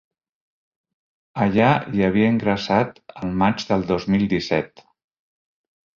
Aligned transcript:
Allà 1.45 1.67
hi 1.97 2.01
havia 2.07 2.31
ingressat 2.35 2.99
el 3.21 3.37
maig 3.43 3.67
del 3.73 3.89
dos 3.93 4.09
mil 4.15 4.29
disset. 4.33 4.87